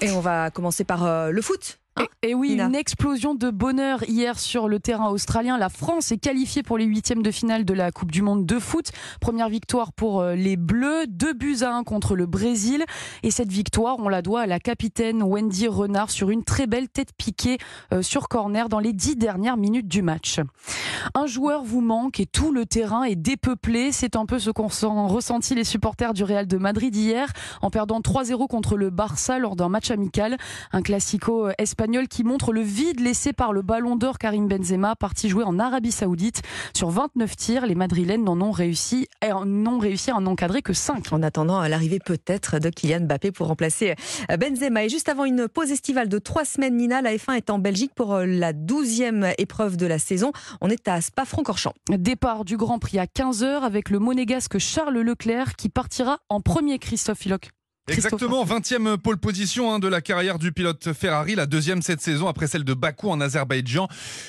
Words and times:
Et 0.00 0.10
on 0.12 0.20
va 0.20 0.50
commencer 0.50 0.84
par 0.84 1.04
euh, 1.04 1.30
le 1.30 1.42
foot. 1.42 1.79
Hein 1.96 2.06
et, 2.22 2.34
oui, 2.34 2.52
une 2.52 2.74
explosion 2.74 3.34
de 3.34 3.50
bonheur 3.50 4.04
hier 4.08 4.38
sur 4.38 4.68
le 4.68 4.78
terrain 4.78 5.08
australien. 5.08 5.58
La 5.58 5.68
France 5.68 6.12
est 6.12 6.18
qualifiée 6.18 6.62
pour 6.62 6.78
les 6.78 6.84
huitièmes 6.84 7.22
de 7.22 7.30
finale 7.30 7.64
de 7.64 7.74
la 7.74 7.90
Coupe 7.90 8.12
du 8.12 8.22
Monde 8.22 8.46
de 8.46 8.58
foot. 8.58 8.90
Première 9.20 9.48
victoire 9.48 9.92
pour 9.92 10.20
euh, 10.20 10.34
les 10.34 10.56
Bleus, 10.56 11.06
deux 11.08 11.32
buts 11.32 11.58
à 11.62 11.72
un 11.72 11.82
contre 11.82 12.14
le 12.14 12.26
Brésil. 12.26 12.84
Et 13.22 13.30
cette 13.30 13.50
victoire, 13.50 13.96
on 13.98 14.08
la 14.08 14.22
doit 14.22 14.42
à 14.42 14.46
la 14.46 14.60
capitaine 14.60 15.22
Wendy 15.22 15.66
Renard 15.66 16.10
sur 16.10 16.30
une 16.30 16.44
très 16.44 16.66
belle 16.66 16.88
tête 16.88 17.10
piquée 17.16 17.58
euh, 17.92 18.02
sur 18.02 18.28
corner 18.28 18.68
dans 18.68 18.80
les 18.80 18.92
dix 18.92 19.16
dernières 19.16 19.56
minutes 19.56 19.88
du 19.88 20.02
match. 20.02 20.40
Un 21.14 21.26
joueur 21.26 21.64
vous 21.64 21.80
manque 21.80 22.20
et 22.20 22.26
tout 22.26 22.52
le 22.52 22.66
terrain 22.66 23.02
est 23.02 23.16
dépeuplé. 23.16 23.90
C'est 23.90 24.14
un 24.14 24.26
peu 24.26 24.38
ce 24.38 24.50
qu'ont 24.50 24.68
ressenti 24.68 25.54
les 25.54 25.64
supporters 25.64 26.14
du 26.14 26.22
Real 26.22 26.46
de 26.46 26.56
Madrid 26.56 26.94
hier 26.94 27.32
en 27.62 27.70
perdant 27.70 28.00
3-0 28.00 28.46
contre 28.46 28.76
le 28.76 28.90
Barça 28.90 29.38
lors 29.38 29.56
d'un 29.56 29.68
match 29.68 29.90
amical. 29.90 30.36
Un 30.72 30.82
classico 30.82 31.48
espagnol 31.58 31.79
espagnol 31.80 32.08
qui 32.08 32.24
montre 32.24 32.52
le 32.52 32.60
vide 32.60 33.00
laissé 33.00 33.32
par 33.32 33.54
le 33.54 33.62
ballon 33.62 33.96
d'or 33.96 34.18
Karim 34.18 34.46
Benzema, 34.48 34.96
parti 34.96 35.30
jouer 35.30 35.44
en 35.44 35.58
Arabie 35.58 35.92
Saoudite. 35.92 36.42
Sur 36.74 36.90
29 36.90 37.36
tirs, 37.36 37.64
les 37.64 37.74
Madrilènes 37.74 38.22
n'en 38.22 38.38
ont 38.42 38.50
réussi, 38.50 39.08
n'ont 39.46 39.78
réussi 39.78 40.10
à 40.10 40.16
en 40.16 40.26
encadrer 40.26 40.60
que 40.60 40.74
5. 40.74 41.10
En 41.10 41.22
attendant 41.22 41.62
l'arrivée 41.62 41.98
peut-être 41.98 42.58
de 42.58 42.68
Kylian 42.68 43.06
Mbappé 43.06 43.32
pour 43.32 43.46
remplacer 43.46 43.94
euh, 44.30 44.36
Benzema. 44.36 44.84
Et 44.84 44.90
juste 44.90 45.08
avant 45.08 45.24
une 45.24 45.48
pause 45.48 45.70
estivale 45.70 46.10
de 46.10 46.18
trois 46.18 46.44
semaines, 46.44 46.76
Nina, 46.76 47.00
la 47.00 47.16
F1 47.16 47.38
est 47.38 47.48
en 47.48 47.58
Belgique 47.58 47.92
pour 47.96 48.12
euh, 48.12 48.26
la 48.26 48.52
12e 48.52 49.32
épreuve 49.38 49.78
de 49.78 49.86
la 49.86 49.98
saison. 49.98 50.32
On 50.60 50.68
est 50.68 50.86
à 50.86 51.00
Spa-Francorchamps. 51.00 51.72
Départ 51.88 52.44
du 52.44 52.58
Grand 52.58 52.78
Prix 52.78 52.98
à 52.98 53.06
15h 53.06 53.62
avec 53.62 53.88
le 53.88 54.00
monégasque 54.00 54.58
Charles 54.58 54.98
Leclerc 54.98 55.56
qui 55.56 55.70
partira 55.70 56.18
en 56.28 56.42
premier, 56.42 56.78
Christophe 56.78 57.24
Hiloc. 57.24 57.48
Exactement, 57.88 58.44
20e 58.44 58.96
pole 58.98 59.16
position 59.16 59.72
hein, 59.72 59.78
de 59.78 59.88
la 59.88 60.00
carrière 60.00 60.38
du 60.38 60.52
pilote 60.52 60.92
Ferrari, 60.92 61.34
la 61.34 61.46
deuxième 61.46 61.82
cette 61.82 62.00
saison 62.00 62.28
après 62.28 62.46
celle 62.46 62.64
de 62.64 62.74
Bakou 62.74 63.10
en 63.10 63.20
Azerbaïdjan. 63.20 63.88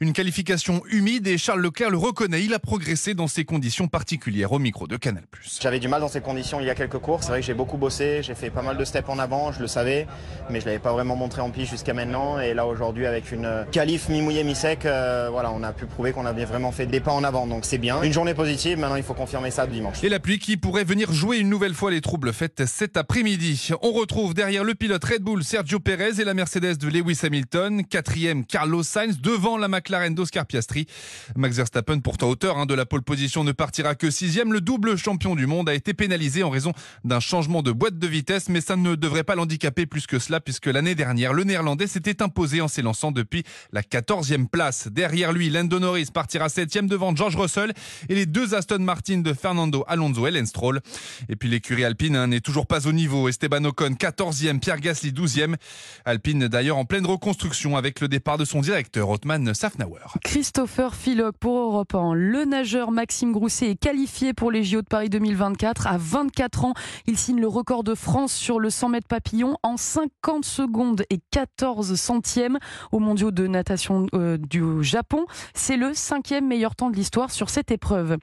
Une 0.00 0.12
qualification 0.12 0.82
humide 0.90 1.26
et 1.26 1.36
Charles 1.38 1.60
Leclerc 1.60 1.90
le 1.90 1.98
reconnaît, 1.98 2.42
il 2.42 2.54
a 2.54 2.58
progressé 2.58 3.14
dans 3.14 3.26
ces 3.26 3.44
conditions 3.44 3.88
particulières 3.88 4.52
au 4.52 4.58
micro 4.58 4.86
de 4.86 4.96
Canal+. 4.96 5.24
J'avais 5.60 5.80
du 5.80 5.88
mal 5.88 6.00
dans 6.00 6.08
ces 6.08 6.20
conditions 6.20 6.60
il 6.60 6.66
y 6.66 6.70
a 6.70 6.74
quelques 6.74 6.98
courses, 6.98 7.24
c'est 7.24 7.30
vrai 7.30 7.40
que 7.40 7.46
j'ai 7.46 7.54
beaucoup 7.54 7.76
bossé, 7.76 8.22
j'ai 8.22 8.34
fait 8.34 8.50
pas 8.50 8.62
mal 8.62 8.78
de 8.78 8.84
steps 8.84 9.08
en 9.08 9.18
avant, 9.18 9.52
je 9.52 9.60
le 9.60 9.66
savais, 9.66 10.06
mais 10.48 10.60
je 10.60 10.66
l'avais 10.66 10.78
pas 10.78 10.92
vraiment 10.92 11.16
montré 11.16 11.42
en 11.42 11.50
piste 11.50 11.70
jusqu'à 11.70 11.92
maintenant 11.94 12.40
et 12.40 12.54
là 12.54 12.66
aujourd'hui 12.66 13.06
avec 13.06 13.32
une 13.32 13.66
qualif 13.70 14.08
mi-mouillé 14.08 14.44
mi-sec, 14.44 14.86
euh, 14.86 15.28
voilà, 15.30 15.52
on 15.52 15.62
a 15.62 15.72
pu 15.72 15.86
prouver 15.86 16.12
qu'on 16.12 16.26
avait 16.26 16.46
vraiment 16.46 16.72
fait 16.72 16.86
des 16.86 17.00
pas 17.00 17.12
en 17.12 17.24
avant 17.24 17.46
donc 17.46 17.64
c'est 17.66 17.78
bien. 17.78 18.02
Une 18.02 18.12
journée 18.12 18.34
positive, 18.34 18.78
maintenant 18.78 18.96
il 18.96 19.02
faut 19.02 19.14
confirmer 19.14 19.50
ça 19.50 19.66
dimanche. 19.66 20.02
Et 20.02 20.08
la 20.08 20.20
pluie 20.20 20.38
qui 20.38 20.56
pourrait 20.56 20.84
venir 20.84 21.12
jouer 21.12 21.38
une 21.38 21.50
nouvelle 21.50 21.74
fois 21.74 21.90
les 21.90 22.00
troubles 22.00 22.32
faits 22.32 22.62
cet 22.66 22.96
après-midi. 22.96 23.41
On 23.80 23.90
retrouve 23.92 24.34
derrière 24.34 24.62
le 24.62 24.74
pilote 24.76 25.04
Red 25.04 25.22
Bull 25.22 25.42
Sergio 25.42 25.80
Perez 25.80 26.20
et 26.20 26.24
la 26.24 26.32
Mercedes 26.32 26.76
de 26.76 26.86
Lewis 26.86 27.18
Hamilton. 27.24 27.84
Quatrième 27.84 28.44
Carlos 28.44 28.84
Sainz 28.84 29.20
devant 29.20 29.56
la 29.56 29.66
McLaren 29.66 30.14
d'Oscar 30.14 30.46
Piastri. 30.46 30.86
Max 31.34 31.56
Verstappen, 31.56 31.98
pourtant 31.98 32.28
auteur 32.28 32.56
hein, 32.58 32.66
de 32.66 32.74
la 32.74 32.86
pole 32.86 33.02
position, 33.02 33.42
ne 33.42 33.50
partira 33.50 33.96
que 33.96 34.10
sixième. 34.10 34.52
Le 34.52 34.60
double 34.60 34.96
champion 34.96 35.34
du 35.34 35.46
monde 35.46 35.68
a 35.68 35.74
été 35.74 35.92
pénalisé 35.92 36.44
en 36.44 36.50
raison 36.50 36.72
d'un 37.02 37.18
changement 37.18 37.62
de 37.62 37.72
boîte 37.72 37.98
de 37.98 38.06
vitesse, 38.06 38.48
mais 38.48 38.60
ça 38.60 38.76
ne 38.76 38.94
devrait 38.94 39.24
pas 39.24 39.34
l'handicaper 39.34 39.86
plus 39.86 40.06
que 40.06 40.20
cela 40.20 40.38
puisque 40.38 40.66
l'année 40.66 40.94
dernière, 40.94 41.32
le 41.32 41.42
Néerlandais 41.42 41.88
s'était 41.88 42.22
imposé 42.22 42.60
en 42.60 42.68
s'élançant 42.68 43.10
depuis 43.10 43.42
la 43.72 43.82
quatorzième 43.82 44.46
place. 44.46 44.86
Derrière 44.88 45.32
lui, 45.32 45.50
Lando 45.50 45.80
Norris 45.80 46.10
partira 46.14 46.48
septième 46.48 46.86
devant 46.86 47.16
George 47.16 47.34
Russell 47.34 47.72
et 48.08 48.14
les 48.14 48.26
deux 48.26 48.54
Aston 48.54 48.78
Martin 48.78 49.18
de 49.18 49.32
Fernando 49.32 49.84
Alonso 49.88 50.28
et 50.28 50.46
Stroll. 50.46 50.80
Et 51.28 51.34
puis 51.34 51.48
l'écurie 51.48 51.84
alpine 51.84 52.14
hein, 52.14 52.28
n'est 52.28 52.40
toujours 52.40 52.68
pas 52.68 52.86
au 52.86 52.92
niveau. 52.92 53.21
Esteban 53.28 53.64
Ocon 53.64 53.90
14e, 53.90 54.58
Pierre 54.58 54.80
Gasly 54.80 55.12
12e. 55.12 55.56
Alpine 56.04 56.48
d'ailleurs 56.48 56.78
en 56.78 56.84
pleine 56.84 57.06
reconstruction 57.06 57.76
avec 57.76 58.00
le 58.00 58.08
départ 58.08 58.38
de 58.38 58.44
son 58.44 58.60
directeur 58.60 59.08
Othman 59.10 59.54
Safnauer. 59.54 60.00
Christopher 60.24 60.94
Philoc 60.94 61.36
pour 61.38 61.58
Europe 61.58 61.94
1. 61.94 62.14
Le 62.14 62.44
nageur 62.44 62.90
Maxime 62.90 63.32
Grousset 63.32 63.70
est 63.70 63.76
qualifié 63.76 64.32
pour 64.32 64.50
les 64.50 64.64
JO 64.64 64.82
de 64.82 64.86
Paris 64.86 65.10
2024. 65.10 65.86
À 65.86 65.98
24 65.98 66.64
ans, 66.64 66.74
il 67.06 67.18
signe 67.18 67.40
le 67.40 67.48
record 67.48 67.84
de 67.84 67.94
France 67.94 68.32
sur 68.32 68.58
le 68.58 68.70
100 68.70 68.88
mètres 68.88 69.08
papillon 69.08 69.56
en 69.62 69.76
50 69.76 70.44
secondes 70.44 71.04
et 71.10 71.18
14 71.30 71.94
centièmes 71.94 72.58
aux 72.92 72.98
mondiaux 72.98 73.30
de 73.30 73.46
natation 73.46 74.06
euh, 74.14 74.38
du 74.38 74.82
Japon. 74.82 75.26
C'est 75.54 75.76
le 75.76 75.94
cinquième 75.94 76.46
meilleur 76.46 76.74
temps 76.74 76.90
de 76.90 76.96
l'histoire 76.96 77.30
sur 77.30 77.50
cette 77.50 77.70
épreuve. 77.70 78.16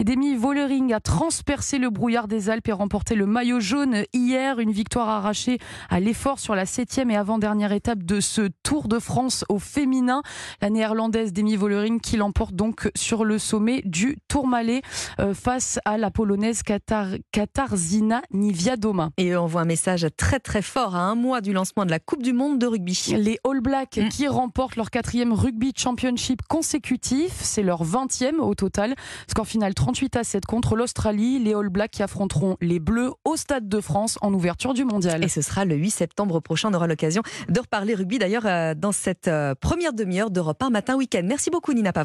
Demi 0.00 0.36
Vollering 0.36 0.92
a 0.92 1.00
transpercé 1.00 1.78
le 1.78 1.90
brouillard 1.90 2.28
des 2.28 2.50
Alpes 2.50 2.68
et 2.68 2.72
remporté 2.72 3.14
le 3.14 3.26
maillot 3.26 3.60
jaune 3.60 4.04
hier. 4.12 4.45
Une 4.58 4.70
victoire 4.70 5.08
arraché 5.08 5.58
à 5.90 5.98
l'effort 5.98 6.38
sur 6.38 6.54
la 6.54 6.66
septième 6.66 7.10
et 7.10 7.16
avant-dernière 7.16 7.72
étape 7.72 8.04
de 8.04 8.20
ce 8.20 8.48
Tour 8.62 8.86
de 8.86 9.00
France 9.00 9.44
au 9.48 9.58
féminin. 9.58 10.22
La 10.62 10.70
néerlandaise 10.70 11.32
Demi 11.32 11.56
Vollering 11.56 12.00
qui 12.00 12.16
l'emporte 12.16 12.54
donc 12.54 12.90
sur 12.94 13.24
le 13.24 13.38
sommet 13.38 13.82
du 13.84 14.18
Tourmalet 14.28 14.82
euh, 15.18 15.34
face 15.34 15.80
à 15.84 15.98
la 15.98 16.10
polonaise 16.10 16.62
Katar, 16.62 17.08
Katarzyna 17.32 18.22
Niviadoma. 18.32 19.10
Et 19.16 19.36
on 19.36 19.46
voit 19.46 19.62
un 19.62 19.66
message 19.66 20.06
très 20.16 20.38
très 20.38 20.62
fort 20.62 20.94
à 20.94 21.00
un 21.00 21.16
mois 21.16 21.40
du 21.40 21.52
lancement 21.52 21.84
de 21.84 21.90
la 21.90 21.98
Coupe 21.98 22.22
du 22.22 22.32
Monde 22.32 22.58
de 22.58 22.66
rugby. 22.66 23.14
Les 23.16 23.38
All 23.48 23.60
Blacks 23.60 23.98
mm. 23.98 24.08
qui 24.10 24.28
remportent 24.28 24.76
leur 24.76 24.90
quatrième 24.90 25.32
rugby 25.32 25.72
championship 25.76 26.42
consécutif. 26.48 27.32
C'est 27.40 27.62
leur 27.62 27.84
20e 27.84 28.38
au 28.38 28.54
total. 28.54 28.94
Score 29.28 29.46
final 29.46 29.74
38 29.74 30.16
à 30.16 30.24
7 30.24 30.46
contre 30.46 30.76
l'Australie. 30.76 31.40
Les 31.40 31.54
All 31.54 31.68
Blacks 31.68 31.90
qui 31.90 32.02
affronteront 32.02 32.56
les 32.60 32.78
Bleus 32.78 33.12
au 33.24 33.36
Stade 33.36 33.68
de 33.68 33.80
France 33.80 34.18
en 34.20 34.30
ouverture 34.36 34.74
du 34.74 34.84
mondial. 34.84 35.24
Et 35.24 35.28
ce 35.28 35.40
sera 35.40 35.64
le 35.64 35.74
8 35.74 35.90
septembre 35.90 36.40
prochain. 36.40 36.70
On 36.70 36.74
aura 36.74 36.86
l'occasion 36.86 37.22
de 37.48 37.60
reparler 37.60 37.94
rugby 37.94 38.18
d'ailleurs 38.18 38.46
euh, 38.46 38.74
dans 38.74 38.92
cette 38.92 39.28
euh, 39.28 39.54
première 39.54 39.92
demi-heure 39.92 40.30
d'Europe 40.30 40.62
1 40.62 40.70
matin 40.70 40.96
week-end. 40.96 41.22
Merci 41.24 41.50
beaucoup 41.50 41.72
Nina 41.72 41.92